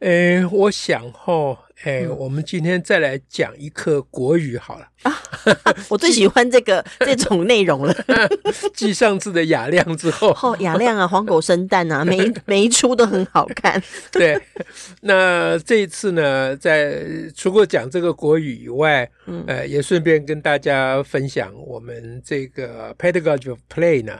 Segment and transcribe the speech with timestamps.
[0.00, 1.58] 哎，我想哈。
[1.84, 5.16] 诶，嗯、我们今天再来讲一课国语好了啊！
[5.88, 7.94] 我最喜欢这个这种内容了。
[8.74, 13.80] 继上次的雅亮之后，哦，雅亮啊，黄狗生蛋啊，每一每一出都很好看。
[14.10, 14.36] 对，
[15.02, 17.00] 那这一次呢，在
[17.36, 24.18] 除过讲这个国语以外，嗯，呃，也顺便跟大家分享我们这个 pedagogy of play 呢。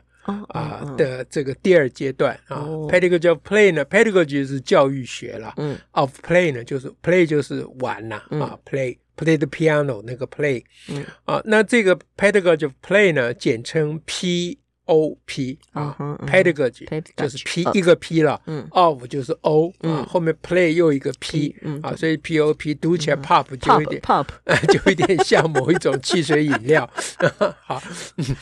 [0.48, 12.64] 啊的这个第二阶段啊，pedagogy of play 呢，pedagogy 是教育学了，嗯，of play 呢就是 play 就是玩呐，啊，play play the piano 那个 play，嗯，啊，那这个 pedagogy
[12.64, 14.58] of play 呢，简称 P。
[14.88, 15.94] O P 啊
[16.26, 23.16] ，pedagogy 就是 P 一个 P 了，嗯，of 就是 O 啊，后面 play 又一个 P，啊，所以 P O P 读起来
[23.16, 24.26] pop 就有点 pop，
[24.72, 26.88] 就有点像某一种汽水饮料。
[27.64, 27.82] 好，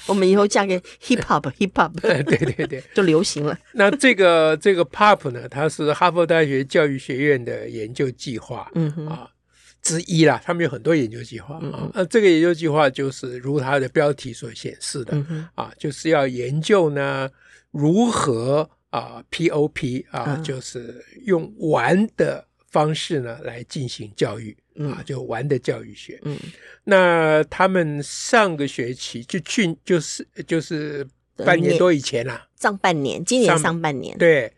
[0.06, 3.58] 我们以后嫁给 hip hop hip hop，对对对，就流行了。
[3.72, 9.28] 那这个这个 pop 呢，它是哈佛大学教育学院的研究计划，嗯啊。
[9.86, 11.88] 之一啦，他们有很多研究计划啊。
[11.94, 17.30] 那、这个研究计划就是如它的标题所显示的、嗯、啊，就是要研究呢
[17.70, 26.20] 如何啊 POP 啊，嗯、就是用玩的方式呢来进行教育、嗯、啊，就玩的教育学。
[26.24, 26.36] 嗯，
[26.82, 31.06] 那他们上个学期就去就是就是
[31.36, 34.52] 半年多以前啦，上半年，今年上半年对。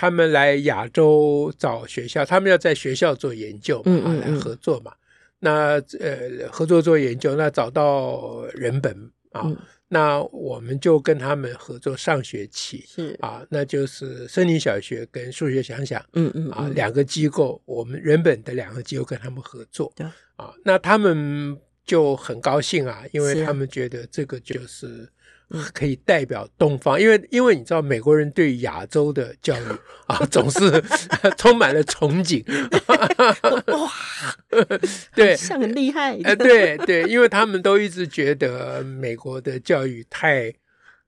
[0.00, 4.90] 他们来亚洲找学校，他们要在学校做研究，嗯，嗯，嗯来合作嘛。
[5.40, 8.96] 那呃，合作做研究，那找到人本
[9.32, 9.54] 啊，嗯、
[9.88, 11.94] 那我们就跟他们合作。
[11.94, 19.92] 上学期是啊，那就是森林小学跟数学想想，嗯嗯，嗯啊，两个机构，我们人本的两个机构跟他们合作，
[20.36, 25.06] 啊，那他们就很高兴啊，因为他们觉得这个就是。
[25.72, 29.64] 可以代表东方，因为因为你知道美国人对亚洲的教育
[30.06, 30.82] 啊，总是
[31.36, 32.44] 充满了憧憬。
[33.76, 33.90] 哇，
[35.14, 36.18] 对，像很厉害。
[36.24, 40.52] 呃，对对，因为他们都一直觉得美国的教育太。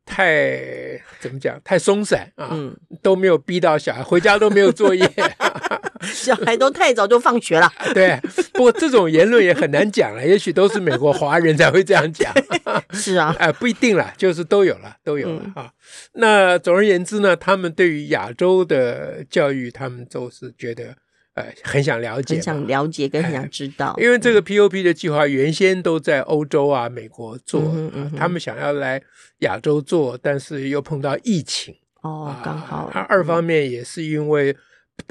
[0.04, 1.60] 太怎么讲？
[1.64, 5.08] 太松散啊，嗯、都没有逼到小孩回家都没有作业，
[6.02, 7.72] 小孩都太早就放学了。
[7.94, 8.18] 对，
[8.52, 12.32] 不过这种言论也很难讲了，也许都是美国华人才会这样讲。
[12.92, 15.64] 是啊，哎，不一定啦，就是都有了，都有了啊。
[15.66, 15.70] 嗯、
[16.14, 20.96] 那总而言之呢，他们对于亚洲的教育，他们都是觉得。
[21.34, 23.94] 呃，很想了解，很想了解，跟很想知道。
[23.98, 29.02] 因为这个 POP 的计划原先都在欧洲啊、美国做，嗯嗯嗯、他们想要来
[29.38, 31.74] 亚洲做，但是又碰到疫情。
[32.02, 32.90] 哦，刚好。
[32.92, 34.54] 啊、二方面也是因为，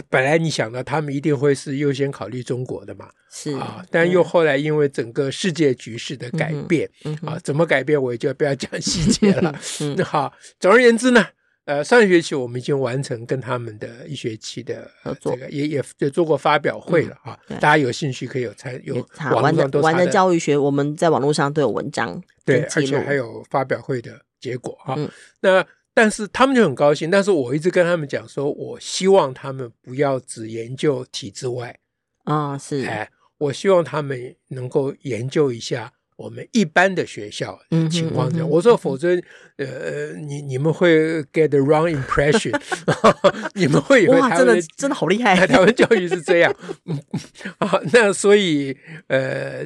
[0.09, 9.58] 本来你想到他们一定会是优先考虑中国的嘛，是啊，但又后来因为整个世界局势的改变，嗯嗯、啊，怎么改变我也就不要讲 细节了。
[9.82, 11.26] 嗯、好，总而言之呢。
[11.66, 14.89] 呃，上学期我们已经完成跟他们的一学期的
[15.22, 17.38] 这个，也也也做过发表会了啊。
[17.47, 18.95] 大家有兴趣可以有参有
[19.31, 24.97] 网络上的教育学，我们在网络上都有文章，对，而且还有发表会的结果哈。
[25.41, 25.63] 那
[25.94, 31.78] 但是他们就很高兴，但是我一直跟他们讲说，我希望他们不要只研究体制外
[32.23, 35.93] 啊，是，哎，我希望他们能够研究一下。
[36.22, 37.59] 我们一般的学校
[37.90, 39.20] 情况这样，我说否则，
[39.58, 42.54] 呃，你你们会 get the wrong impression，
[43.56, 46.56] 你们会以为台湾真的真的好厉害， 台湾教育是这样，
[47.58, 48.78] 啊，那所以
[49.08, 49.66] 呃，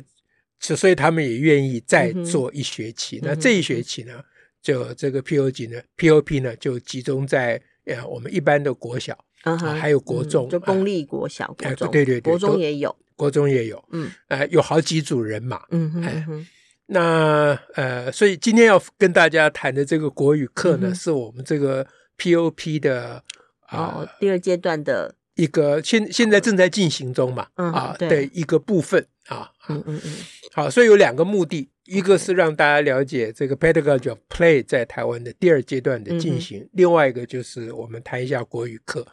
[0.60, 3.20] 所以他们也愿意再做一学期。
[3.22, 4.14] 那这一学期呢，
[4.62, 12.96] 就这个 P O G 呢，POP 呢就集中在呃我们一般的国小啊，还有国中，就公立国小、国中，对对对，国中也有。
[13.16, 16.48] 国中也有，嗯，呃，有好几组人马，嗯哼，嗯哼，
[16.88, 21.86] 那呃，所以今天要跟大家谈的这个国语课呢，嗯、是我们这个
[22.18, 23.24] POP 的
[23.68, 30.13] 啊、呃、第二阶段的一个现现在正在进行中嘛，嗯、啊的一个部分啊，嗯嗯嗯，
[30.54, 31.69] 好，所以有两个目的。
[31.86, 39.06] 一个是让大家了解这个 pedagogy of play 在台湾的第二阶段的进行，嗯、另外一个就是我们谈一下国语课，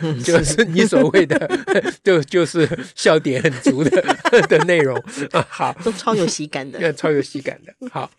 [0.00, 1.48] 嗯、 就是你所谓的
[2.02, 4.02] 就就是笑点很足的
[4.48, 4.96] 的内容。
[5.32, 7.90] 啊，好，都超有喜感的，超有喜感的。
[7.90, 8.10] 好，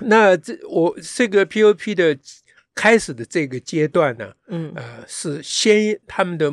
[0.00, 2.18] 那这我这个 POP 的
[2.74, 4.72] 开始的这个阶段呢，嗯。
[4.74, 6.50] 呃是先他们的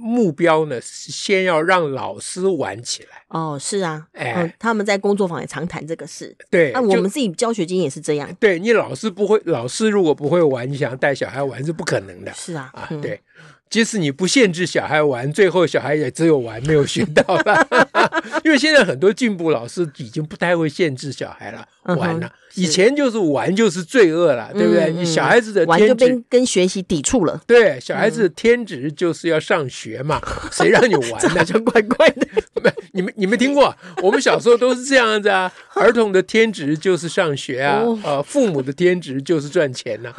[0.00, 3.22] 目标呢，是先要让老师玩起来。
[3.28, 6.34] 哦，是啊，哎、嗯，他们在工作坊也常谈这个事。
[6.50, 8.28] 对，那、啊、我们自己教学经验也是这样。
[8.40, 12.32] 对，你老师不会，老师如果不会玩，你想带小孩玩是不可能的。
[12.32, 13.20] 是啊，啊，嗯、对。
[13.68, 17.68] 即使你不限制小孩玩，最后小孩也只有玩，没有学到了。
[18.42, 22.32] 因为现在很多进步老师已经不太会限制小孩了，玩了。
[22.54, 24.92] 以前就是玩就是罪恶了，对不对？
[24.92, 27.40] 你小孩子的天职玩就跟跟学习抵触了。
[27.46, 30.20] 对，小孩子的天职就是要上学嘛，
[30.50, 31.44] 谁让你玩呢？
[31.44, 32.26] 就怪怪的。
[32.62, 33.74] 没，你们你没听过？
[34.02, 35.50] 我们小时候都是这样子啊。
[35.74, 40.12] 儿童的天职就是上学啊，呃，父母的天职就是赚钱呐。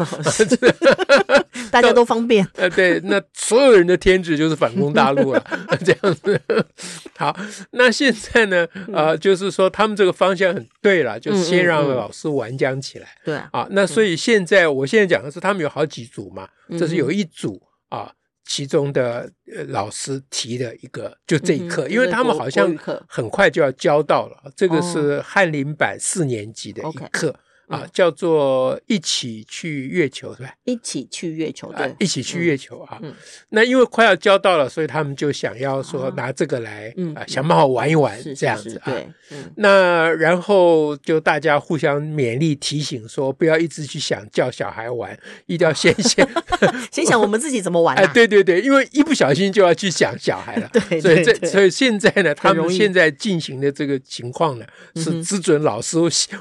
[1.69, 2.47] 大家都方便。
[2.55, 5.43] 呃，对，那所有人的天职就是反攻大陆了，
[5.85, 6.41] 这样子。
[7.15, 7.37] 好，
[7.71, 8.67] 那现在呢？
[8.91, 12.20] 呃，就是说他们这个方向很对了，就先让老师。
[12.21, 13.35] 是玩将起来，对。
[13.51, 16.47] 啊，那所以现在我现在讲的是他们有好几组嘛，
[16.77, 18.13] 这是有一组啊，
[18.45, 19.31] 其中的
[19.69, 22.71] 老师提的一个，就这一课，因为他们好像
[23.07, 27.35] 很快就要教到了，这个是翰林版四年级的一课。
[27.71, 30.53] 啊，叫做一起去月球，是吧？
[30.65, 32.99] 一起去月球，对，一起去月球啊。
[33.49, 38.93] 那因为快要交到了，所以他们就想要说拿这个来啊，想办法玩一玩，这样子啊。
[39.55, 46.27] 那然后就大家互相勉励提醒说，不要一直去想叫小孩玩，一定要先先
[46.91, 47.95] 先想我们自己怎么玩。
[47.95, 50.69] 哎，对对对，因为一不小心就要去想小孩了。
[50.89, 54.65] 对，所以这所以现在呢，他们现在进行的这个情况呢，
[54.95, 55.97] 是只准老师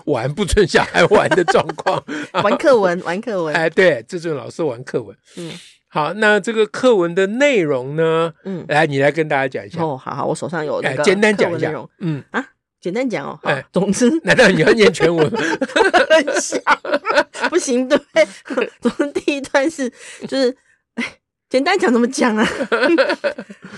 [0.07, 1.20] 玩，不准小孩玩。
[1.21, 2.03] 玩的状况，
[2.43, 5.53] 玩课文，玩课文，哎，对，这种老师玩课文，嗯，
[5.89, 9.83] 好，那这个课文的内容呢，嗯，来，你来跟大家讲一下。
[9.83, 12.25] 哦，好好，我手上有那个简单讲一下，嗯。
[12.31, 12.43] 啊，
[12.81, 15.29] 简单讲哦，哎，总之， 难道你要念全文？
[17.51, 17.99] 不行，对，
[18.81, 19.91] 总之第一段是，
[20.27, 20.57] 就是，
[20.95, 21.05] 哎，
[21.51, 22.47] 简单讲怎么讲啊？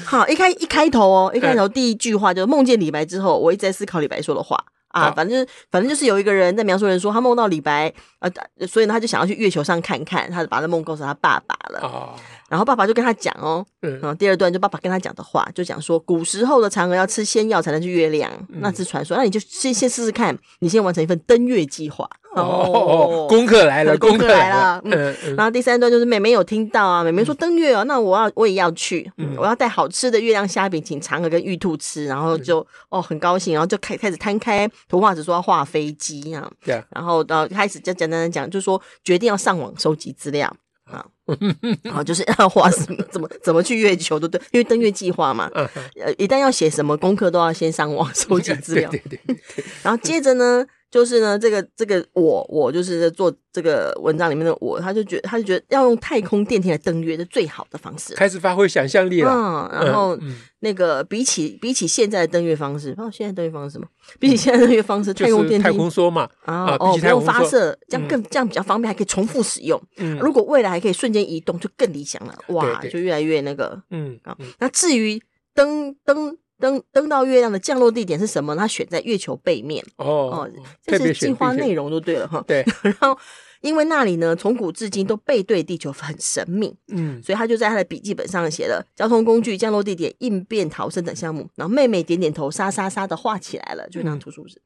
[0.04, 4.62] 好，一开一开头哦，一开头第一句话就是梦见李白之后，我一直在思考李白说的话。
[4.92, 8.30] 啊，反正反正就是有一个人在描述人说他梦到李白，呃，
[8.66, 12.14] 所以呢他就想要去月球上看看，他就把那梦告诉他爸爸了。
[12.52, 22.08] 哦，然后爸爸就跟他讲哦，嗯，然后第二段就爸爸跟他讲的话，就讲说古时候的嫦娥要吃仙药才能去月亮，那是传说，那你就先先试试看，你先完成一份登月计划。
[22.34, 24.81] 哦， 功课来了，功课来了。
[24.84, 40.50] 嗯，然后第三段就是妹妹有听到啊，妹妹说登月哦，那我要我也要去，我要带好吃的月亮虾饼请嫦娥跟玉兔吃，然后就哦很高兴，然后就开开始摊开图画纸说要画飞机啊，对，然后到开始就简单的讲，就说决定要上网收集资料
[40.92, 41.06] 啊，
[41.82, 44.46] 然后就是要画什么怎么怎么去月球，对不对？
[44.52, 50.66] 因为登月计划嘛，呃，一旦要写什么功课都要先上网 收集资料，对对对， 然后接着呢。
[50.92, 59.32] 就是呢，这个这个我我就是在做这个文章里面的我，他就觉得他就觉得要用太空电梯来登月是最好的方式，开始发挥想象力了。
[59.32, 60.18] 嗯，然后
[60.60, 63.86] 那个比起比起现在的登月方式，哦，现在登月方式什么？
[64.20, 69.82] 比起现在登月方式，太空电梯太空梭嘛啊，哦，不用发射，这样更这样比较方便，还可以重复使用。
[69.96, 72.34] 嗯，如果未来还可以瞬间移动，就更理想了。
[72.48, 74.36] 哇，就越来越那个，嗯啊。
[74.58, 75.22] 那至于
[75.54, 76.36] 登登。
[76.62, 78.55] 登登到月亮的降落地点是什么？
[78.55, 80.50] 他选在月球背面哦哦，
[80.87, 82.41] 这是计划内容就对了哈。
[82.47, 83.19] 对， 然后
[83.62, 91.49] 因为那里呢，从古至今都背对地球很神秘，嗯，所以他就在他的笔记本上写了交通工具、降落地点、应变逃生等项目。
[91.56, 94.62] 然后妹妹点点头，沙沙沙的画起来了，就那张图书纸。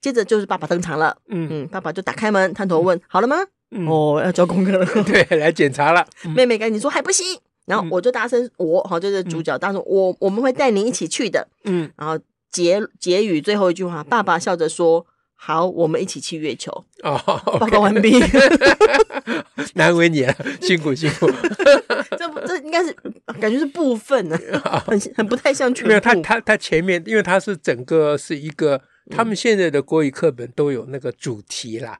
[0.00, 3.36] 接着就是爸爸登场了，嗯嗯，爸爸就打开门，探头问：“好了吗？”
[3.86, 6.06] 哦，要交功课了， 对，来检查了。
[6.34, 7.26] 妹妹赶紧说：“还不行。”
[7.66, 11.46] 然后我就大声，我好就是主角，大声我我们会带您一起去的。
[11.64, 12.18] 嗯，然后
[12.50, 15.04] 结结语最后一句话，爸爸笑着说
[15.34, 17.20] ：“好，我们一起去月球。”哦，
[17.58, 18.18] 报告完毕。
[19.74, 21.28] 难为你了，辛苦辛苦。
[22.16, 22.92] 这不这应该是
[23.40, 24.38] 感觉是部分呢，
[24.86, 25.88] 很很不太像全部。
[25.88, 28.80] 没有他他他前面，因为他是整个是一个，
[29.10, 31.98] 他们现在的国语课本都有那个主题啦。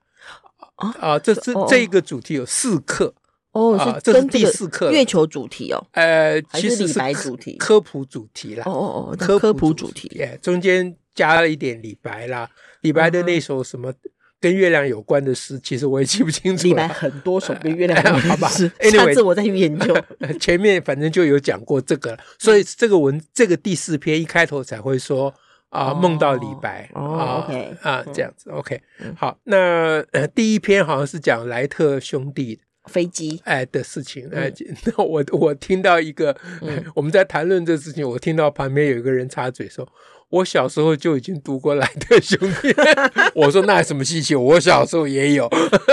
[0.77, 3.15] 啊啊，这是这一个主题有四课。
[3.57, 8.65] 哦，是这是第四课月球主题哦，呃，其实是李白主题，科普主题啦。
[8.67, 12.49] 哦哦哦，科普主题，哎，中间加了一点李白啦，
[12.83, 13.91] 李白的那首什么
[14.39, 16.65] 跟月亮有关的诗，其实我也记不清楚。
[16.65, 19.97] 李白很多首跟月亮有关的 诗，下次我再去研究。
[20.39, 25.33] 前面反正就有讲过这个，所以这个文这个第四篇一开头才会说
[25.71, 28.79] 啊，梦到李白啊这样子 OK。
[29.17, 32.63] 好，那第一篇好像是讲莱特兄弟的。
[32.87, 34.53] 飞机哎的事情哎，
[34.85, 36.37] 那我我听到一个，
[36.95, 39.87] 我们在谈论这事情，我听到旁边有一个人插嘴说
[40.31, 42.75] ：“我小时候就已经读过莱特兄弟。
[43.35, 44.35] 我说那有什么稀奇？
[44.35, 45.49] 我小时候也有。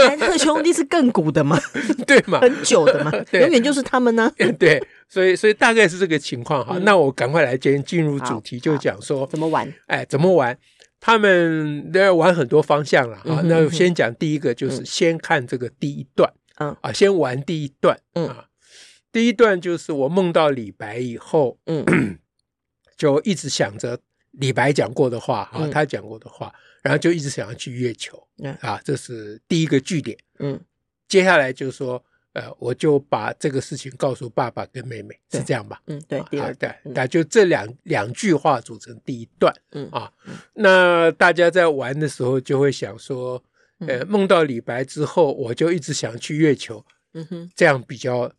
[0.07, 1.59] 莱特兄弟是更古的吗？
[2.07, 2.39] 对嘛？
[2.41, 3.11] 很久的嘛？
[3.31, 4.31] 永远就是他们呢。
[4.59, 6.77] 对，所以所以大概是这个情况哈。
[6.83, 9.71] 那我赶快来进进入主题，就讲说怎么玩？
[9.87, 10.57] 哎，怎么玩？
[10.99, 13.41] 他们都要玩很多方向了啊。
[13.43, 16.31] 那我先讲第一个，就是先看这个第一段。
[16.57, 17.99] 嗯啊，先玩第一段。
[18.13, 18.49] 嗯啊，
[19.11, 22.19] 第一段就是我梦到李白以后，嗯，
[22.97, 23.99] 就一直想着
[24.31, 28.27] 李白讲过的话啊，他讲过的话，然后就一直想要去月球。
[28.43, 30.17] 嗯啊，这是第一个据点。
[30.39, 30.59] 嗯，
[31.07, 35.81] 接下来就是说，呃，我就把这个事情告诉爸爸跟妹妹，是这样吧？
[35.87, 39.53] 嗯，对，第二段，那就这两两句话组成第一段。
[39.71, 40.11] 嗯啊，
[40.53, 43.43] 那大家在玩的时候就会想说。
[43.79, 46.85] 呃，梦到李白之后，我就一直想去月球。
[47.13, 48.31] 嗯哼，这样比较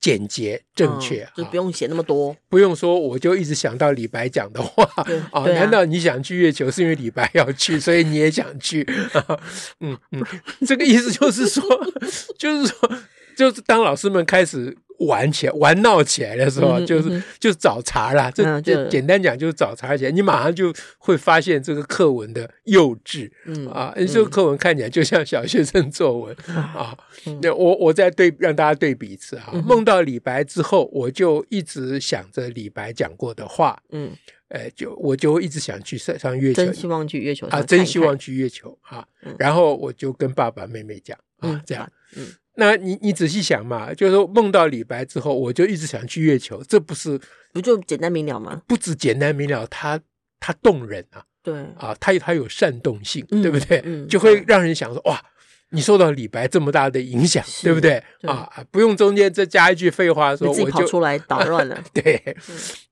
[0.00, 4.84] 简洁正确，就不用写那么多，不用说，我就一直想到李白讲的话。
[5.32, 8.86] 啊，难道你想去月球是因为李白要去，所以你也想去？
[9.80, 10.24] 嗯嗯，
[10.66, 11.62] 这个意思就是说，
[12.38, 12.92] 就是说，
[13.36, 14.76] 就是当老师们开始。
[14.98, 18.30] 玩起来，玩闹起来的时候，就是就是找茬啦。
[18.30, 23.30] 这这简单讲就是找茬起来，你马上就会发现这个课文的幼稚。
[23.46, 26.96] 嗯啊，这个课文看起来就像小学生作文 啊。
[27.42, 29.52] 那我我再对让大家对比一次啊。
[29.64, 33.80] 梦到李白之后，我就一直想着李白讲过的话。
[33.90, 34.10] 嗯，
[34.48, 39.06] 哎，就我就一直想去上上月球，真希望去月球啊，真希望去月球啊。
[39.38, 42.26] 然后我就跟爸爸妹妹讲啊，这样，嗯。
[42.60, 47.18] 那你你仔细想嘛，就是说梦到李白之后，我就一直想去月球，这不是
[47.52, 48.60] 不就简单明了吗？
[48.66, 50.00] 不止简单明了，它
[50.40, 54.06] 它动人啊，对啊，它它有煽动性，对不对？
[54.08, 55.24] 就会让人想说哇，
[55.70, 58.02] 你受到李白这么大的影响，对不对？
[58.22, 61.80] 啊，不用中间再加一句废话说，我就出来捣乱了。
[61.94, 62.36] 对，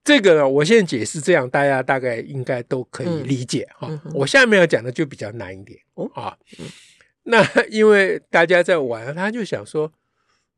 [0.05, 3.91] 这个呢，我现在解释这样，大家大概应该都可以理解哈。
[4.15, 5.77] 我下面要讲的就比较难一点
[6.15, 6.37] 啊。
[7.29, 9.93] 那因为大家在玩，他就想说，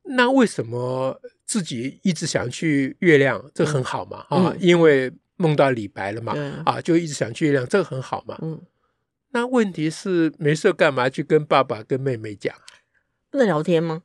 [0.03, 3.51] 那为什么自己一直想去月亮？
[3.55, 6.35] 这很好嘛，啊，因为梦到李白了嘛，
[6.67, 8.39] 啊，就一直想去月亮，这很好嘛。
[8.43, 8.61] 嗯，
[9.31, 12.55] 那问题是没事干嘛去跟爸爸跟妹妹讲？
[13.31, 14.03] 不能聊天吗？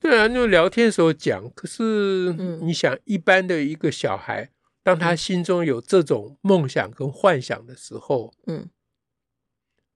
[0.00, 1.50] 对啊，就聊天的时候讲。
[1.54, 4.50] 可是你想，一般的一个小孩，
[4.82, 8.70] 当他心中有这种梦想跟幻想的时候，嗯。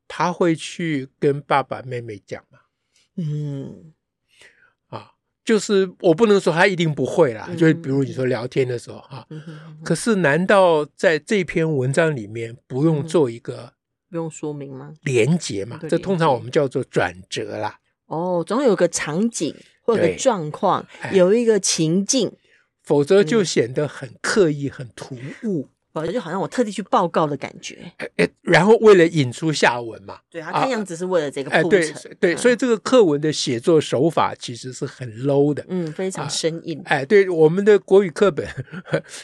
[0.09, 2.59] 他会去跟爸爸妹妹讲吗？
[3.17, 3.93] 嗯，
[4.89, 5.13] 啊，
[5.45, 7.47] 就是我不能说他一定不会啦。
[7.51, 13.73] 嗯、就比如你说聊天的时候哈，嗯、可是难道在这篇文章里面不用做一个、嗯、
[14.11, 14.95] 不用说明吗？
[15.03, 17.79] 连结嘛，这通常我们叫做转折啦。
[18.07, 22.33] 哦，总有个场景或者状况，有一个情境，
[22.83, 25.69] 否则就显得很刻意、很突兀。
[26.13, 27.93] 就好像我特地去报告的感觉，
[28.43, 38.47] 然后为了引出下文嘛，对，他看样子是为了这个铺陈，对，所以这个课文的写作手法其实是很 low 的，嗯，非常生硬，哎，对，我们的国语课本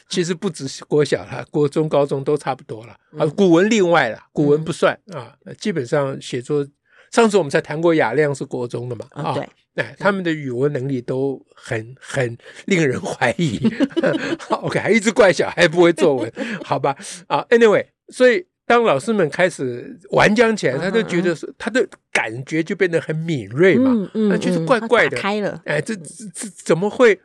[0.09, 6.67] 其实不只是国小了，国中、高中都差不多了啊，古文另外了，古文不算啊，基本上写作，
[7.15, 9.49] 上次我们才谈过雅亮是国中的嘛，啊，对。
[9.77, 13.61] 哎，他们的语文能力都很 很令人怀疑。
[14.51, 16.33] OK，还一直怪小孩不会作文，
[16.65, 16.97] 好吧？
[17.29, 25.63] 啊，Anyway，所以当老师们开始玩讲起来，他就觉得是他的感觉就变得很敏锐嘛，嗯嗯，那就是怪怪的，开了。
[25.67, 26.03] 哎，这这
[26.35, 27.17] 这怎么会？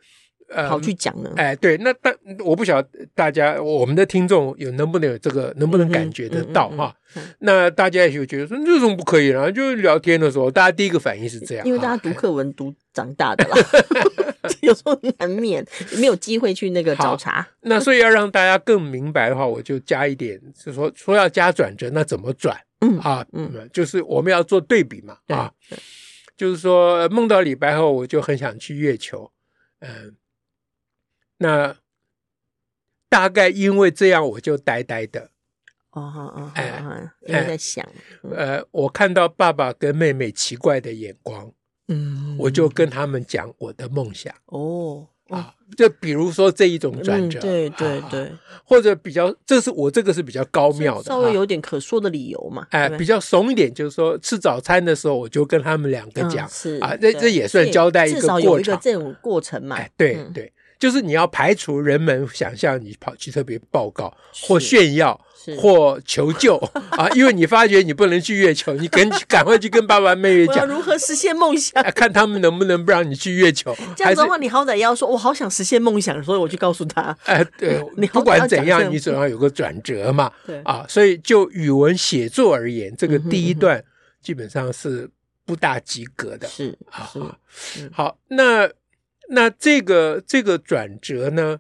[0.50, 1.32] 呃，好去讲呢？
[1.36, 6.96] 哎，对，那但我不晓得大家，我们的听众有能不能有这个，能不能感觉得到哈？
[7.40, 13.56] 那大家也就觉得说，这种不可以了，就聊天的时候，大家第一个反应是这样，因为大家读课文读长大的啦，
[14.62, 15.66] 有时候难免
[15.98, 17.48] 没有机会去那个找茬。
[17.62, 22.58] 那所以要让大家更明白的话，我就加一点，就是说说要加转折，那怎么转？
[22.82, 25.52] 嗯啊，嗯，就是我们要做对比嘛，啊，
[26.38, 29.32] 就是说梦到李白后，我就很想去月球，
[29.82, 30.16] 嗯。
[31.40, 31.76] 那
[33.10, 35.32] 大概因为这样，我就呆呆的。
[35.92, 37.84] 哦哦哦，哎，因为在想，
[38.32, 41.52] 呃，我看到爸爸跟妹妹奇怪的眼光，
[41.88, 44.32] 嗯，我就跟他们讲我的梦想。
[44.46, 48.32] 哦，啊，就比如说这一种转折，对对对，
[48.64, 52.68] 或者比较，这是我这个是比较高妙的，稍微有点可说的理由嘛。
[52.70, 59.76] 哎，比较怂一点，就是说吃早餐的时候，我就跟他们两个讲，是啊，这这也算交代一个过程，这种过程嘛。
[59.78, 60.54] 哎，对对。
[60.80, 65.20] 就是你要排除人们想象你跑去特别报告或炫耀
[65.58, 66.56] 或求救
[66.92, 73.76] 啊，因为你发觉你不能去月球，你赶赶快去跟爸爸妹妹讲 如何实现梦想，看他们能不能不让你去月球。
[73.96, 77.18] 这样子的话，你好歹要说，我好想实现梦想，所以我去告诉他。
[77.26, 80.32] 哎，对，你不管怎样，你总要有个转折嘛。
[80.46, 83.84] 对啊，所以就语文写作而言，这个第一段
[84.22, 85.10] 基本上是
[85.46, 86.48] 不大及格的。
[86.48, 87.10] 是啊，
[87.92, 88.70] 好，那。
[89.32, 91.60] 那这个这个转折呢？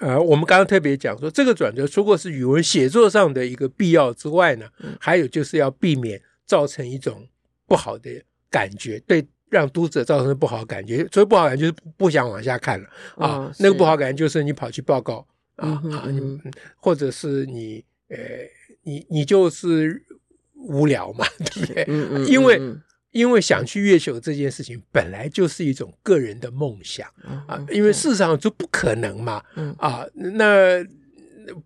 [0.00, 4.66] 呃，我们刚刚特别讲说，这个转折除过是语文写作上的一个必要之外呢，
[4.98, 7.28] 还有就是要避免造成一种
[7.66, 8.10] 不好的
[8.50, 11.06] 感觉，对，让读者造成不好的感觉。
[11.12, 13.28] 所以不好感觉就是不想往下看了啊。
[13.36, 15.26] 哦、那个不好感觉就是你跑去报告
[15.56, 16.40] 啊啊，你
[16.76, 18.16] 或者是你呃，
[18.82, 20.02] 你你就是
[20.54, 22.24] 无聊嘛，对不对？
[22.26, 22.58] 因为。
[23.12, 27.06] 因为想去月球这件事情本来就是一种个人的梦想
[27.46, 29.42] 啊，因为事实上就不可能嘛，
[29.78, 30.82] 啊，那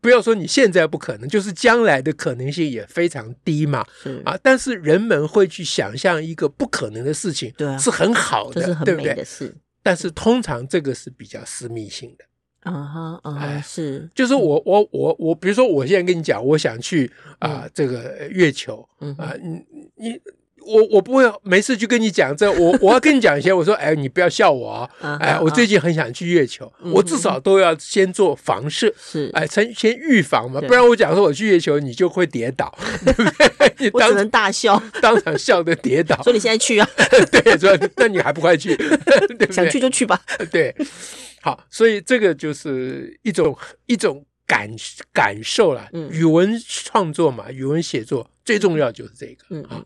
[0.00, 3.86] 不要说你现在不可能，就是将来的可能性也非常低嘛，
[4.24, 9.52] 啊，但是人们会去想象一个不可能的事情，对，是很好的，对不对？
[9.84, 12.24] 但是通常这个是比较私密性的，
[12.68, 20.20] 啊哈，啊是，就是我我我我，比如说我现在跟你讲，我想去啊这个月球，啊，你你。
[20.66, 33.74] 我我不会没事就跟你讲这，我我要跟你讲一些，我说哎，你不要笑我啊， 哎，我最近很想去月球，我至少都要先做防射，是，哎，先先预防嘛，不然我讲说我去月球，你就会跌倒， 对不对？
[33.78, 36.20] 你我只能大笑，当场笑的跌倒。
[36.22, 36.88] 说你现在去啊？
[37.30, 38.76] 对，说那你还不快去？
[39.50, 40.20] 想去就去吧。
[40.50, 40.74] 对，
[41.42, 43.56] 好，所以这个就是一种
[43.86, 44.24] 一种。
[44.48, 44.70] 感
[45.12, 49.44] 感受了，语文创作嘛，语文写作最重要就是这个。
[49.50, 49.84] 嗯好，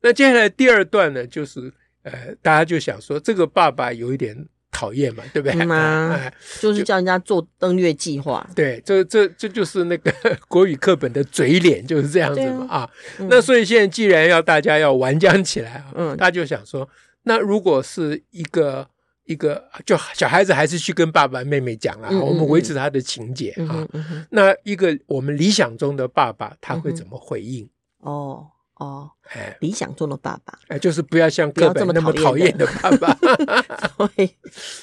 [0.00, 1.72] 那接下来第二段呢，就是
[2.04, 4.36] 呃，大家就想说，这个爸爸有一点
[4.70, 5.64] 讨厌嘛，对不对？
[5.64, 6.16] 吗？
[6.60, 8.48] 就是叫人家做登月计划。
[8.54, 10.12] 对，这这这就是那个
[10.46, 12.90] 国语课本的嘴脸，就是这样子嘛啊。
[13.30, 16.88] 那所以现在既然要大家要顽强起来啊，嗯，大家就想说，
[17.24, 18.86] 那如果是一个。
[19.24, 23.86] 一个就小孩子还是去跟爸爸妹妹讲了，嗯嗯嗯，我们维持他的情节啊。
[24.30, 27.66] 那一个我们理想中的爸爸他会怎么回应？
[28.02, 33.14] 哦哦，哎，理想中的爸爸，哎，就是不要像课本那么讨厌的爸爸。
[34.14, 34.36] 对，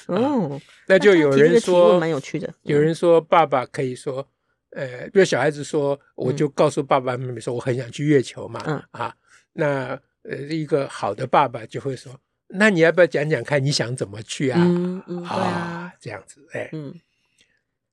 [0.06, 2.52] 哦， 那就有人说蛮有趣的。
[2.62, 4.26] 有人说爸爸可以说，
[4.70, 8.62] 呃，比如小孩子说，我就告诉爸爸妈妈说，我很想去月球嘛。
[8.66, 9.14] 嗯啊，
[9.52, 12.18] 那呃，一个好的爸爸就会说。
[12.52, 14.58] 那你要不要讲讲看你想怎么去啊？
[14.60, 16.94] 嗯嗯，啊，啊，这样子，哎，嗯，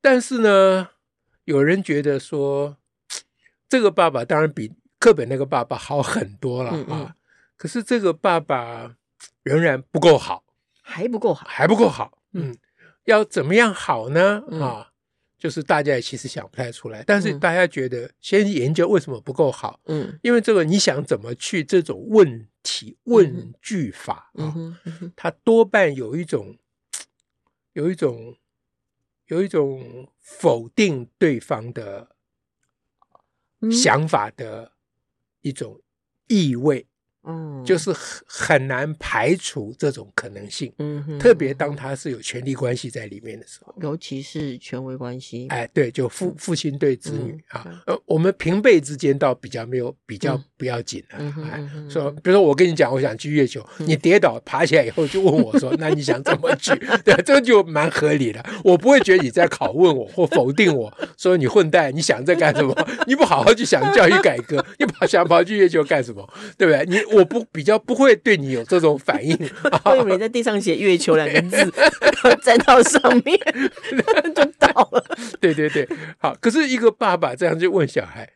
[0.01, 0.89] 但是呢，
[1.43, 2.77] 有人觉得说，
[3.69, 6.85] 这个爸爸当然比课本那个爸爸好很多了啊，嗯。
[6.89, 7.13] 嗯，
[7.55, 8.95] 可是这个爸爸
[9.43, 10.43] 仍然不够好，
[10.81, 12.55] 还不够好，还不够好，嗯，
[13.05, 14.43] 要怎么样好呢？
[14.51, 14.57] 啊？
[14.59, 14.85] 嗯
[15.37, 24.51] 就是大家也其实想不太出来，但是大家觉得先研究为什么不够好，嗯，因为这个你想怎么去这种问题问句法啊，
[25.15, 26.57] 它多半有一种
[27.73, 28.35] 有一种
[29.27, 32.15] 有一种否定对方的
[33.71, 34.71] 想法的
[35.41, 35.81] 一种
[36.27, 36.87] 意味。
[37.27, 40.71] 嗯，就是很很难排除这种可能性。
[40.79, 45.47] 嗯哼，特别当他是有权力关系在里面的时候，尤其是权威关系。
[45.49, 51.33] 哎，对，就父父亲对子女啊，呃，我们平辈之间倒比较没有比较不要紧了。
[51.51, 56.73] 哎，说，比如说我跟你讲，我想去月球，你跌倒爬起来以后就问我说， 那你想怎么去？
[57.03, 58.43] 对，这个就蛮合理的。
[58.63, 62.73] 我不会觉得你在拷问我或否定我说你混蛋，你想这干什么？
[63.05, 66.25] 你不好好去想教育改革，你跑想跑去月球干什么？
[66.57, 66.85] 对不对？
[66.87, 67.16] 你。
[67.17, 69.37] 我不比较不会对你有这种反应，
[69.85, 71.73] 我以为在地上写“月球”两个字，
[72.43, 73.37] 站到上面
[74.35, 75.03] 就倒了。
[75.39, 75.87] 对对对，
[76.19, 76.35] 好。
[76.39, 78.29] 可是一个爸爸这样就问小孩，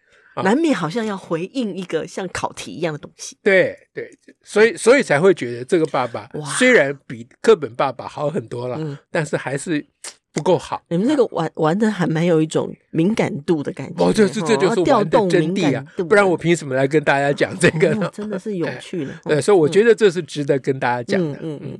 [0.43, 3.37] 难免好像要回应一个像考题一样的东西。
[3.43, 4.09] 对对，
[4.43, 9.85] 所以所以才会觉得这个爸爸虽然比课本爸爸好很多了，哇但是还是。
[10.33, 14.03] 不够好，你们这个玩玩的还蛮有一种敏感度的感觉。
[14.03, 15.85] 哦，这这这就是玩的真谛啊！
[16.07, 18.09] 不然我凭什么来跟大家讲这个呢？
[18.13, 19.13] 真的是有趣的。
[19.25, 21.39] 对，所以我觉得这是值得跟大家讲的。
[21.41, 21.79] 嗯嗯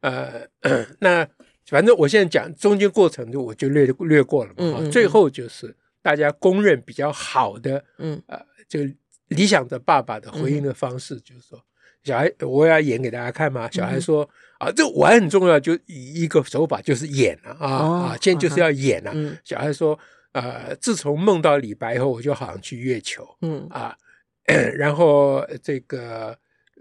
[0.00, 1.26] 呃， 那
[1.66, 4.88] 反正我现在讲中间过程就我就略略过了嘛。
[4.90, 8.80] 最后就是大家公认比较好的，嗯呃，就
[9.28, 11.62] 理想的爸爸的回应的方式，就是说。
[12.04, 13.70] 小孩，我要演给大家看嘛？
[13.70, 17.66] 小孩说：“嗯、啊，这玩很重要，就一个手法就是演啊、哦、
[18.10, 19.10] 啊，现在就是要演、啊。
[19.12, 19.98] 嗯”小孩说
[20.30, 23.96] ：“呃，自从梦到李白以后，我就好像去月球。”嗯啊，
[24.78, 26.28] 然后这个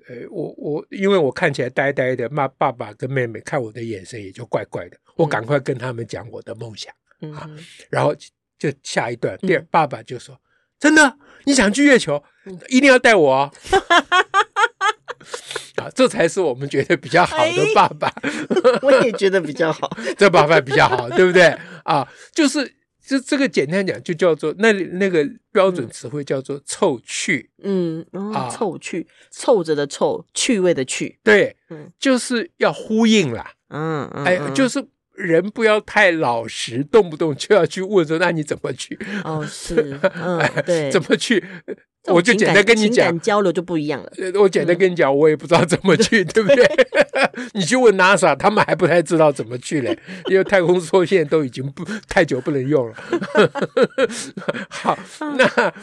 [0.07, 7.49] 呃，我我因为我看起来呆呆的，骂爸爸跟妹妹看我的眼神也就怪怪的，我赶快跟他们讲我的梦想、嗯、啊，
[7.89, 8.15] 然后
[8.59, 10.39] 就下一段，第二、嗯、爸爸就说
[10.79, 12.23] ：“真的，你想去月球，
[12.69, 13.51] 一定要带我哦。”
[15.81, 18.07] 啊，这才是我们觉得比较好的爸爸。
[18.07, 18.31] 哎、
[18.81, 21.57] 我也觉得比较好，这爸爸比较好，对不对？
[21.83, 22.75] 啊，就是。
[23.03, 38.97] 就这个简单讲，就叫做那那个标准词汇叫做凑趣，嗯啊，凑趣，凑着的凑，趣味的趣，对，嗯，就是要呼应啦，嗯嗯，哎，就是人不要太老实，动不动就要去问说，那你怎么去？
[39.23, 41.43] 哦，是， 嗯，对，怎么去？
[42.05, 44.11] 我就简单跟你讲，交流就不一样了。
[44.39, 46.65] 我简单跟你讲，我也不知道怎么去， 对不对？
[47.53, 52.95] 你去问 NASA，他们还不太知道怎么去嘞，因为太空梭现在都已经不太久不能用了。
[54.69, 54.97] 好，
[55.37, 55.73] 那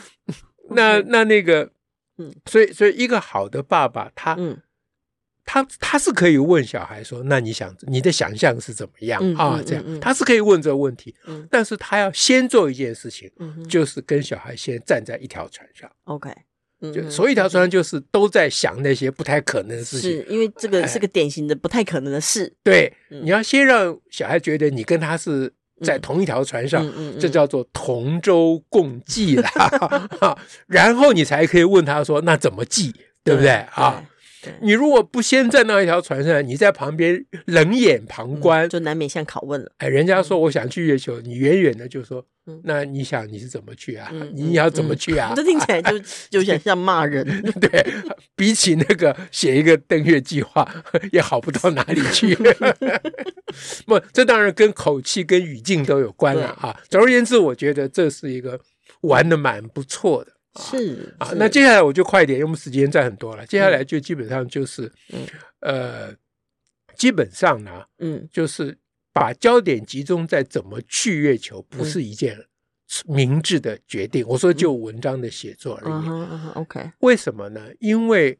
[0.70, 1.70] 那那那个，
[2.18, 4.58] 嗯，所以所以一个好的爸爸，他嗯。
[5.50, 15.90] 他他是可以问小孩说：“那你想你的想象是怎么样、嗯、啊？”这样、嗯嗯、他是可以问这个问题，嗯、但是他要先做一件事情，嗯、就是跟小孩先站在一条船上。
[16.04, 16.30] OK，
[16.92, 22.44] 就所以一条船上就是都在想那些不太可能的事情，是因为这个是个典型的不太可能的事。
[22.44, 25.50] 哎、对，嗯、你要先让小孩觉得你跟他是
[25.82, 29.48] 在同一条船上，嗯、这叫做同舟共济了。
[30.68, 32.94] 然后你才可以问他说：“那怎么济？
[33.24, 34.04] 对不对啊？”
[34.60, 39.72] 你如果不先站到一条船上，你在旁边冷眼旁观，就难免像拷问了。
[39.78, 42.24] 哎，人家说我想去月球，你远远的就说，
[42.64, 44.10] 那你想你是怎么去啊？
[44.32, 45.32] 你要怎么去啊？
[45.36, 45.98] 这听起来就
[46.30, 47.26] 就像像骂人。
[47.60, 47.86] 对，
[48.36, 50.66] 比起那个写一个登月计划
[51.12, 52.36] 也好不到哪里去。
[53.86, 56.78] 不，这当然跟口气跟语境都有关了啊。
[56.88, 58.60] 总而言之，我觉得这是一个
[59.02, 60.32] 玩的蛮不错的。
[60.60, 63.46] 是啊，那接下来我就快一点，因为我们时间占很多了。
[63.46, 65.26] 接下来就基本上就是，嗯，
[65.60, 66.14] 呃，
[66.96, 68.76] 基本上呢，嗯，就是
[69.12, 72.36] 把焦点集中在怎么去月球，不是一件
[73.06, 74.26] 明智的决定。
[74.26, 76.58] 我说就文章的写作而已。
[76.58, 77.68] OK，为什么呢？
[77.78, 78.36] 因为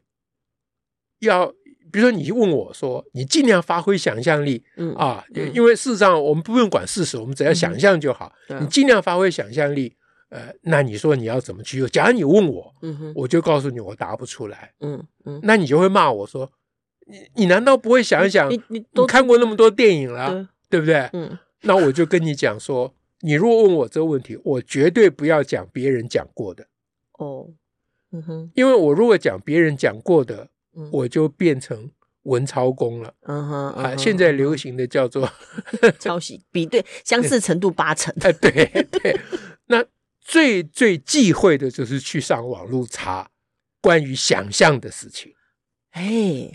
[1.19, 1.47] 要
[1.91, 8.33] 比如说你问我说，你尽量发挥想象力，嗯啊，因为事实上我们不用管事实，我们只要想象就好。
[8.59, 9.95] 你尽量发挥想象力。
[10.29, 11.85] 呃，那你说你要怎么去？
[11.87, 16.51] 假如你问我，嗯哼，我就告诉你我答不出来，嗯嗯，那你就会骂我说，
[17.07, 18.49] 你你难道不会想一想？
[18.49, 21.09] 你你都看过那么多电影了，对不对？
[21.13, 26.67] 嗯，那我就跟你讲说，你如果问我这个问题，我绝对不要讲别人讲过的，
[27.17, 27.47] 哦，
[28.11, 30.49] 嗯哼，因为我如果讲别人讲过的，
[30.91, 31.89] 我就变成
[32.23, 35.27] 文超工了，嗯哼啊，现在流行的叫做
[35.97, 38.51] 抄袭，比对相似程度八成，哎，对
[38.91, 39.48] 对，那。
[40.29, 43.27] 最最忌讳的就是去上网络查
[43.81, 45.33] 关于想象的事情，
[45.89, 46.51] 哎，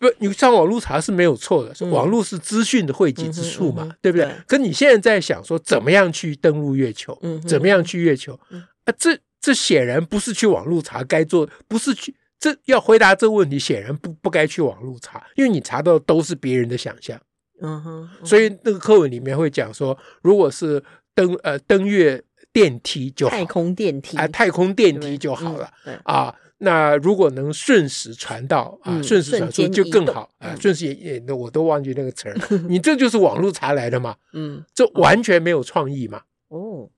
[0.00, 4.26] 不，你上网络查是没有错的，嗯、网络是资讯的汇集之处嘛，对不对？
[4.26, 8.36] 对，可你现在在想说怎么样去登陆月球，嗯、怎么样去月球？
[8.50, 17.16] 嗯、啊，这这显然不是去网络查该做，不是去这要回答这个问题，显然不不该去网络查，因为你查到的都是别人的想象，
[17.62, 20.82] 嗯哼，所以那个课文里面会讲说，如果是
[21.14, 22.20] 登呃登月。
[22.56, 25.70] 电梯就好，太空电梯啊，太空电梯就好了
[26.04, 26.34] 啊。
[26.56, 30.56] 那如果能瞬时传到啊，瞬时传输就更好啊。
[30.58, 32.34] 瞬时也也，我都忘记那个词儿。
[32.66, 34.16] 你这就是网络查来的嘛？
[34.32, 36.22] 嗯，这完全没有创意嘛。
[36.48, 36.88] 哦，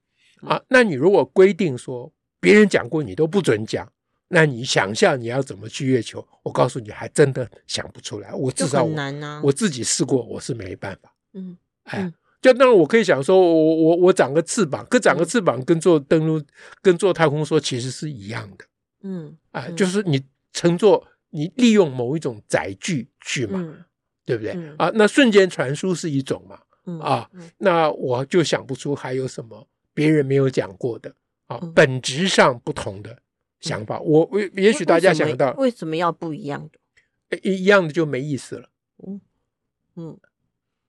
[0.42, 3.90] 啊，那你如果规定说别人讲过你都不准讲，
[4.28, 6.24] 那你想象你要怎么去月球？
[6.44, 8.32] 我告诉你，还真的想不出来。
[8.32, 8.84] 我至少
[9.42, 11.12] 我自己试过，我是没办法。
[11.34, 12.12] 嗯，哎。
[12.40, 16.40] 就当然，我可以想说，我我我长个翅膀，可长个翅膀跟做登陆、
[16.80, 18.64] 跟做太空梭其实是一样的。
[19.02, 20.22] 嗯，啊，就是你
[20.52, 23.84] 乘坐，你利用某一种载具去嘛，嗯、
[24.24, 24.52] 对不对？
[24.52, 31.12] 嗯、啊，那瞬间传输是一种嘛，嗯、啊，那我就想不出还有什么别人没有讲过的
[31.46, 33.18] 啊，嗯、本质上不同的
[33.60, 33.98] 想法。
[33.98, 36.70] 我我也许大家想到为，为什么要不一样
[37.28, 37.38] 的？
[37.42, 38.68] 一样的就没意思了。
[39.04, 39.20] 嗯
[39.96, 40.18] 嗯。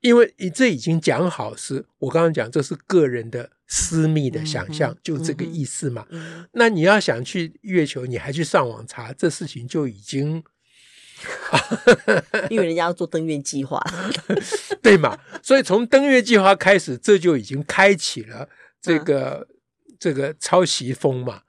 [0.02, 6.06] 因为你这已经讲好是，我刚刚讲这是个人的私密的想象，就这个意思嘛。
[6.54, 10.44] 那你要想去月球，你还去上网查，这事情就已经，
[12.50, 13.82] 因为人家要做登月计划，
[14.82, 15.20] 对嘛？
[15.44, 18.50] 所以从登月计划开始，这就已经开启了
[18.82, 19.48] 这个。
[20.00, 21.42] 这个抄袭风嘛，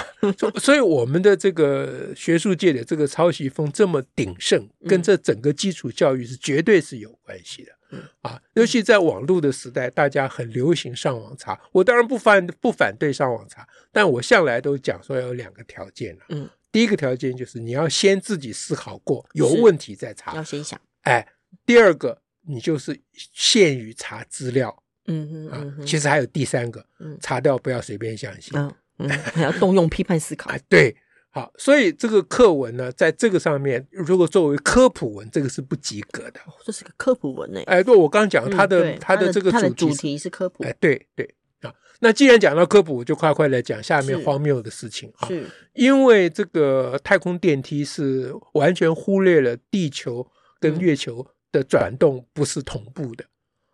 [0.58, 7.72] 所以我们的这个学术界的这个抄袭风这么鼎盛，跟这整个基础教育是绝对是有关系的。
[8.22, 11.60] 啊，尤其在网络的时代，大家很流行上网查。
[11.72, 16.16] 我当然不反不反对上网查，但我向来都讲说要有两个条件。
[16.28, 20.80] 嗯，第一个条件就是你要先自己思考过，有问题再查，要先想。
[21.02, 21.26] 哎，
[21.64, 24.82] 第二个，你就是限于查资料。
[25.06, 28.52] 嗯嗯啊，其实还有第三个，嗯，查掉不要随便相信。
[28.56, 30.50] 嗯嗯，还 要动用批判思考。
[30.50, 30.94] 哎，对。
[31.32, 36.40] 好，所以这个课文呢，在这个上面，如果作为科普文，这个是不及格的。
[36.64, 37.60] 这是个科普文呢。
[37.66, 40.64] 哎，对，我刚刚讲它的它的这个主题主题是科普。
[40.64, 41.72] 哎，对对啊。
[42.00, 45.28] 那既然讲到科普，我就快快来讲下面荒谬的事情啊。
[45.28, 50.26] 是，因为这个太空电梯是完全忽略了地球
[50.58, 53.24] 跟月球的转动不是同步的。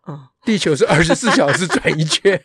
[0.07, 2.41] 啊，地球是二十四 小时转一圈。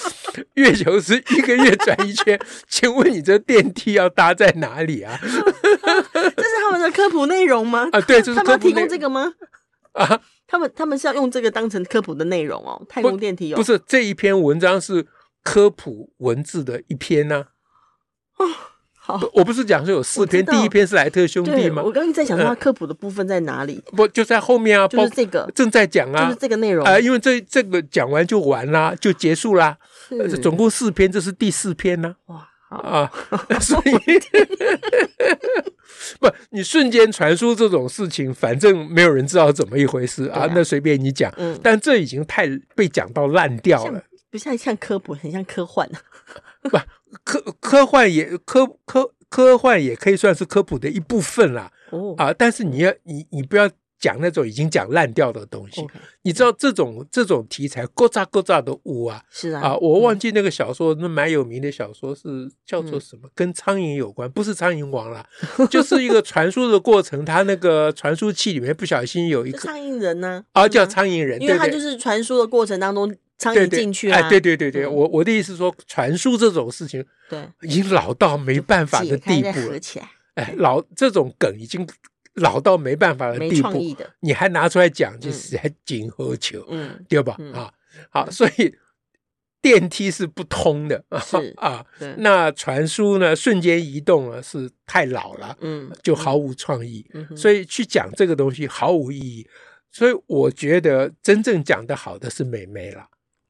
[0.54, 5.18] 月球是一个月转一圈， 请问你这电梯要搭在哪里啊？
[5.22, 7.88] 这是他们的科普内容吗？
[7.92, 9.32] 啊，对，就是他们要提供这个吗？
[9.92, 12.84] 啊，他们他们是要用这个当成科普的内容哦。
[12.88, 15.06] 太空电梯哦，不是这一篇文章是
[15.42, 17.46] 科普文字的一篇呢。
[18.36, 18.75] 啊。
[19.06, 21.80] 好，我不是讲说有四篇，第一篇是莱特兄弟吗？
[21.80, 23.80] 我刚刚在想说他科普的部分在哪里？
[23.92, 24.88] 不就在后面啊？
[24.88, 26.98] 就是这个正在讲啊，就是这个内容啊。
[26.98, 29.78] 因为这这个讲完就完啦，就结束啦。
[30.42, 32.16] 总共四篇，这是第四篇呢。
[32.26, 33.08] 哇啊！
[33.62, 33.92] 所以
[36.18, 40.50] 不，你瞬间传输这种事情，反正没有人知道怎么一回事啊。
[40.52, 45.88] 那随便你讲，但这已经太被讲到烂掉了，不像像科普，很像科幻
[46.68, 46.78] 不。
[47.24, 51.72] 科科幻也科科科幻也可以算是科普的一部分啦。
[51.90, 55.86] 哦啊，但是你要你你不要讲那种已经讲烂掉的东西。
[56.22, 59.22] 你知道这种这种题材，勾扎勾扎的污啊。
[59.30, 59.62] 是啊。
[59.62, 63.22] 啊，我忘记那个小说，嗯、那蛮有名的小说是叫做什么？
[63.28, 65.24] 嗯、跟苍蝇有关，不是苍蝇王啦，
[65.70, 67.24] 就是一个传输的过程。
[67.24, 70.62] 它那个传输器里面不小心有一个苍蝇人呢、啊。
[70.62, 73.16] 啊，叫苍蝇人，因为它就是传输的过程当中。
[73.38, 74.28] 苍蝇进去啊！
[74.28, 79.78] 对对对对，我我的意思说，传输这种事情，对，已经老到没办法的地步了。
[80.34, 81.86] 哎，老这种梗已经
[82.34, 87.36] 老到没办法的地步，你还拿出来讲，就是还锦和球，嗯，对吧？
[87.54, 87.72] 啊，
[88.10, 88.74] 好，所以
[89.62, 91.04] 电梯是不通的
[91.56, 91.84] 啊，
[92.18, 99.46] 那传输呢，瞬间移动啊是太老了，嗯，就毫无创意，所以去讲这个东西毫无意义。
[99.90, 103.06] 所以我觉得真正讲得好的是美眉了。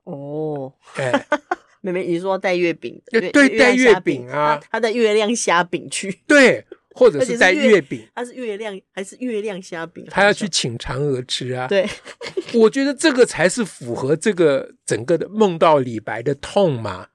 [0.06, 1.26] 哦，哎，
[1.82, 3.00] 妹妹，你说带月饼？
[3.10, 6.64] 对，带月饼啊，他带月亮虾饼去， 对，
[6.94, 10.06] 或者是带月饼，他是月亮还是月亮虾饼？
[10.10, 11.66] 他要去请嫦娥吃啊。
[11.66, 11.88] 对，
[12.54, 17.08] 我觉得这个才是符合这个整个的梦到李白的痛嘛。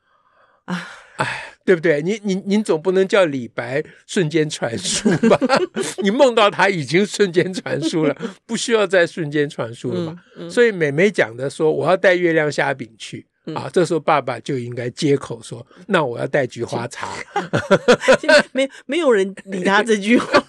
[0.66, 1.51] 啊，哎。
[1.66, 2.02] 对不对？
[2.02, 5.40] 你你你总不能叫李白瞬间传输吧？
[6.02, 10.16] 你梦到他已经瞬间传输了，不需要再瞬间传输了吧？
[10.38, 17.10] 嗯嗯、所以美美讲的说我要带月亮虾饼去、嗯、啊，这时候爸爸就应该接口说，那我要带菊花茶。
[18.54, 20.44] 没没有人理他这句话。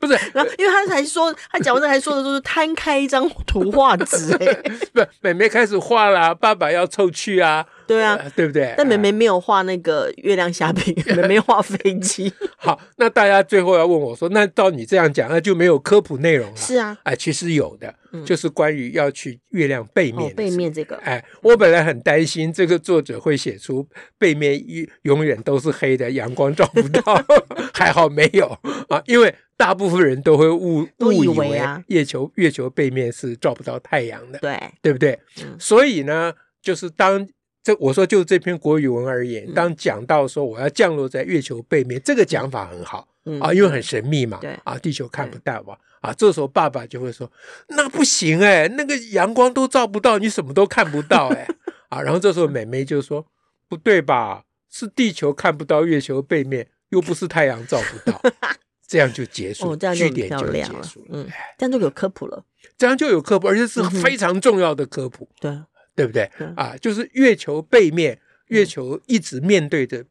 [0.00, 8.74] 不是，然后因为他还说，他讲完这还说的都是摊开一张图画纸，哎，不，妹妹开始画了，爸爸要凑去啊，对啊，对不对？
[8.76, 12.32] 但妹妹没有画那个月亮虾饼， 妹妹画飞机。
[12.56, 16.56] 好，那大家最后要问我说，那照你这样讲，那就没有科普内容了？
[16.56, 17.92] 是啊，哎，其实有的，
[18.24, 24.62] 就是关于要去月亮背面，背面这个，哎，我本来很担心这个作者会写出背面
[25.02, 27.24] 永远都是黑的，阳光照不到，
[27.72, 28.46] 还好没有
[28.88, 29.34] 啊，因为。
[29.58, 35.18] 大部分人都会误误以为月球月球背面是照不到太阳的，对对不对？
[35.42, 37.26] 嗯、所以呢，就是当
[37.62, 47.30] 这我说就这篇国语文而言，嗯、当讲到说我要降落在月球背面，这个讲法很好、嗯、啊，因为很神秘嘛，对啊，地球看不到嘛，啊，这时候爸爸就会说
[47.68, 51.54] 那不行哎、欸，那个阳光都照不到，你什么都看不到哎、欸、
[51.90, 53.26] 啊，然后这时候妹妹就说
[53.68, 54.44] 不对吧？
[54.70, 58.20] 是地球看不到月球背面，又不是太阳照不到。
[58.86, 61.06] 这样就结束，这样就结束了。
[61.10, 62.42] 嗯，这样就有科普了。
[62.78, 65.28] 这样就有科普，而且是非常重要的科普。
[65.40, 65.50] 对，
[65.98, 66.30] 对不对？
[66.54, 70.04] 啊，就是月球背面，月球一直面对着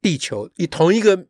[0.00, 1.26] 地球，以同一个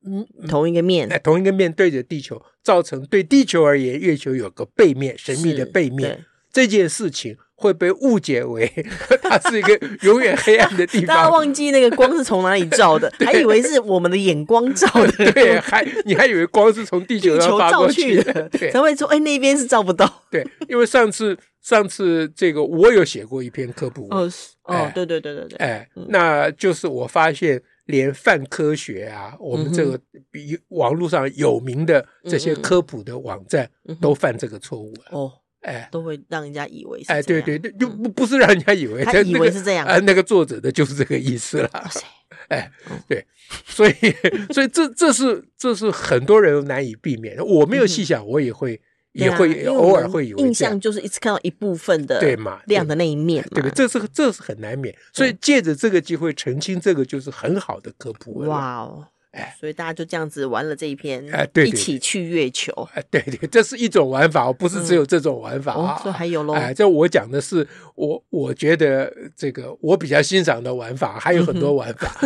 [0.47, 6.27] 同一个面，哎，同一个面对着地球，造成对地球而言，月球有个背面，神秘的背面。
[6.53, 7.39] 这件事情。
[7.61, 8.73] 会被误解为
[9.21, 11.07] 它是一个永远黑暗的地方。
[11.09, 15.33] 大家忘记那个光是从哪里照的， 还以为是我们的眼光照的。
[15.33, 20.23] 对，还你还以为光是从地球上发过去的，对，才会说哎，那边是照不到。
[20.31, 24.17] 对，因为上次上次这个我有写过一篇科普文。
[24.17, 24.31] 哦，
[24.63, 25.57] 哦，对对对对对。
[25.59, 29.99] 哎，那就是我发现连泛科学啊，我们这个
[30.31, 33.69] 比网络上有名的这些科普的网站
[34.01, 35.03] 都犯这个错误了。
[35.11, 35.33] 哦。
[35.69, 41.71] 哎，都会让人家以为是哎，对对对，就不不是让人家以为他以为是这样，哎，那个作者的就是这个意思了。
[42.49, 42.71] 哎，
[43.07, 43.27] 对，
[43.67, 43.93] 所以
[44.53, 47.37] 所以这这是这是很多人难以避免。
[47.45, 48.81] 我没有细想，我也会。
[49.13, 53.71] 也会偶尔会有印象，就是一次看到一部分的对嘛亮的那一面，对不对？
[53.75, 58.45] 这是这是很难免，所以借着这个机会澄清这个，就是很好的科普。
[58.47, 66.01] 哇哦，哎，所以大家就这样子玩了这一篇，哎，对，一起去月球，哎，对对，这是一种玩法，不是只有这种玩法啊。
[66.03, 66.43] 这还有。
[66.45, 72.17] 喽，哎，这我讲的是我我觉得这个我比较欣赏的玩法，还有很多玩法。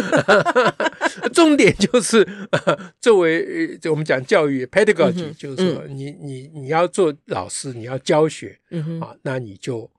[1.34, 2.26] 重点就是，
[3.00, 8.58] 作为我们讲教育 pedagogy，就是说，你你你要做老师，你要教学，
[9.00, 9.90] 啊，那你就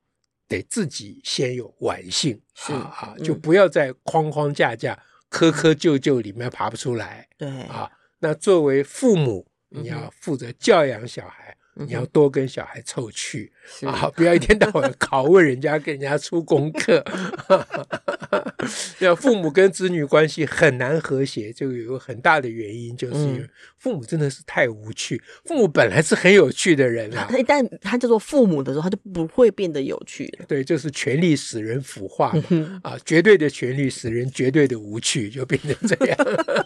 [0.48, 4.98] 得自己先有玩性，啊啊，就不要再框框架架、
[5.34, 7.28] 窠窠臼臼里面爬不出来。
[7.38, 11.58] 对啊，那作为父母，你要负责教养小孩。
[11.76, 17.04] 你要多跟小孩凑趣啊，不要一天到晚拷问人家，给人家出功课。
[19.02, 23.50] 要父母跟子女关系很难和谐，就有很大的原因，就是因为
[23.84, 25.22] 父母真的是太无趣。
[25.44, 30.26] 父母本来是很有趣的人啊，一旦他叫做父母的时候，他就不会变得有趣。
[30.48, 36.18] 对，就是权力使人腐化嗯啊，绝对的权力使人绝对的无趣，就变成这样。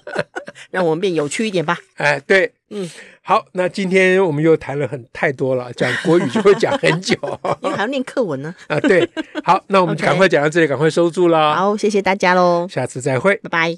[0.69, 1.75] 让我们变有趣一点吧。
[1.95, 2.87] 哎，对，嗯，
[3.23, 7.15] 好，那今天我们又谈了很太多了，讲国语就会讲很久，
[7.61, 8.53] 因为还要念课文呢。
[8.67, 9.09] 啊，对，
[9.43, 11.55] 好，那我们赶快 讲到这里，赶快收住了。
[11.55, 13.75] 好，谢谢大家喽，下次再会，拜拜。